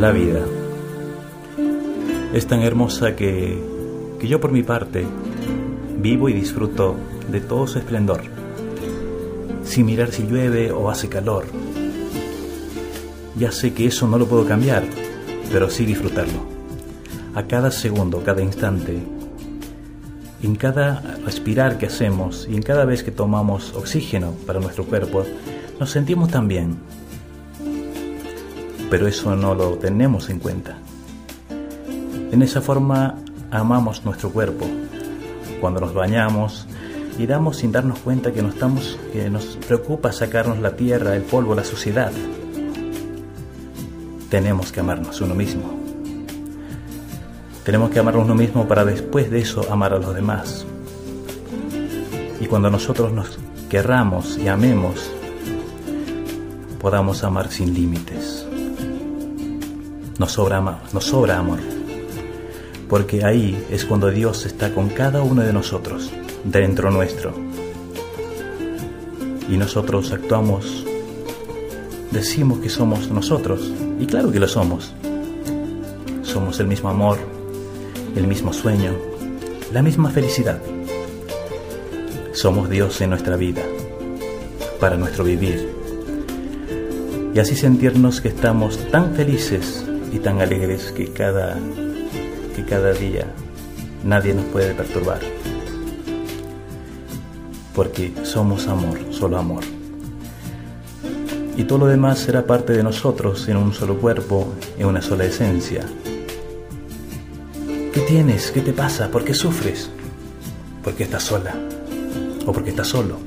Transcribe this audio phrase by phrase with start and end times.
[0.00, 0.40] La vida
[2.32, 3.62] es tan hermosa que,
[4.18, 5.04] que yo por mi parte
[5.98, 6.96] vivo y disfruto
[7.30, 8.22] de todo su esplendor,
[9.62, 11.44] sin mirar si llueve o hace calor.
[13.36, 14.84] Ya sé que eso no lo puedo cambiar,
[15.52, 16.46] pero sí disfrutarlo.
[17.34, 19.02] A cada segundo, cada instante,
[20.42, 25.26] en cada respirar que hacemos y en cada vez que tomamos oxígeno para nuestro cuerpo,
[25.78, 26.78] nos sentimos tan bien.
[28.90, 30.76] Pero eso no lo tenemos en cuenta.
[32.32, 33.14] En esa forma
[33.50, 34.66] amamos nuestro cuerpo.
[35.60, 36.66] Cuando nos bañamos
[37.16, 41.22] y damos sin darnos cuenta que, no estamos, que nos preocupa sacarnos la tierra, el
[41.22, 42.12] polvo, la suciedad.
[44.28, 45.78] Tenemos que amarnos uno mismo.
[47.64, 50.66] Tenemos que amarnos uno mismo para después de eso amar a los demás.
[52.40, 55.10] Y cuando nosotros nos querramos y amemos,
[56.80, 58.49] podamos amar sin límites.
[60.20, 60.60] Nos sobra,
[60.92, 61.58] nos sobra amor
[62.90, 66.10] porque ahí es cuando Dios está con cada uno de nosotros,
[66.44, 67.32] dentro nuestro.
[69.48, 70.84] Y nosotros actuamos,
[72.10, 74.92] decimos que somos nosotros, y claro que lo somos.
[76.22, 77.18] Somos el mismo amor,
[78.16, 78.92] el mismo sueño,
[79.72, 80.60] la misma felicidad.
[82.32, 83.62] Somos Dios en nuestra vida,
[84.80, 85.72] para nuestro vivir.
[87.32, 91.56] Y así sentirnos que estamos tan felices y tan alegres que cada
[92.54, 93.26] que cada día
[94.04, 95.20] nadie nos puede perturbar.
[97.74, 99.62] Porque somos amor, solo amor.
[101.56, 105.24] Y todo lo demás será parte de nosotros en un solo cuerpo, en una sola
[105.24, 105.84] esencia.
[107.92, 108.50] ¿Qué tienes?
[108.50, 109.10] ¿Qué te pasa?
[109.10, 109.90] ¿Por qué sufres?
[110.82, 111.54] Porque estás sola
[112.46, 113.18] o porque estás solo.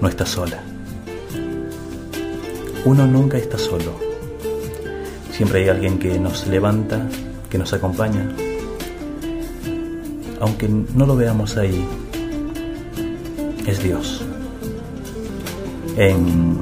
[0.00, 0.60] No estás sola.
[2.84, 4.07] Uno nunca está solo
[5.38, 7.00] Siempre hay alguien que nos levanta,
[7.48, 8.28] que nos acompaña.
[10.40, 11.86] Aunque no lo veamos ahí,
[13.64, 14.24] es Dios.
[15.96, 16.58] En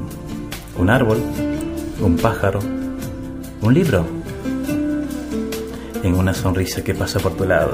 [0.77, 1.17] un árbol,
[1.99, 2.59] un pájaro,
[3.63, 4.05] un libro,
[6.03, 7.73] en una sonrisa que pasa por tu lado.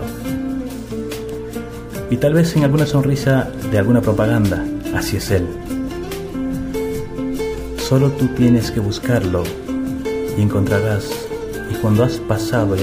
[2.09, 4.63] Y tal vez en alguna sonrisa de alguna propaganda,
[4.95, 5.45] así es Él.
[7.89, 9.43] Solo tú tienes que buscarlo
[10.37, 11.09] y encontrarás,
[11.71, 12.81] y cuando has pasado y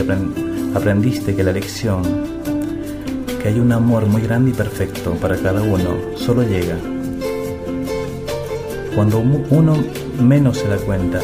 [0.75, 2.03] aprendiste que la lección,
[3.43, 6.77] que hay un amor muy grande y perfecto para cada uno, solo llega.
[8.95, 9.77] Cuando uno
[10.21, 11.21] menos se da cuenta,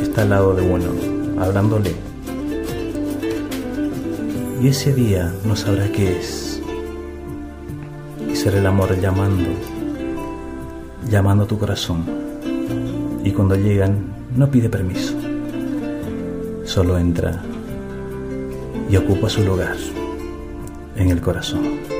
[0.00, 1.94] está al lado de uno, hablándole.
[4.62, 6.62] Y ese día no sabrá qué es.
[8.30, 9.48] Y será el amor llamando,
[11.08, 12.04] llamando a tu corazón.
[13.24, 15.14] Y cuando llegan, no pide permiso,
[16.64, 17.42] solo entra
[18.88, 19.76] y ocupa su lugar
[20.96, 21.99] en el corazón.